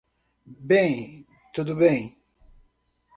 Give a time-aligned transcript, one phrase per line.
[0.47, 2.19] Bem, tudo bem.